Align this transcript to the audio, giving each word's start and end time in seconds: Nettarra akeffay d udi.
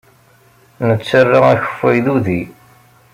Nettarra 0.87 1.39
akeffay 1.53 1.97
d 2.05 2.07
udi. 2.15 2.41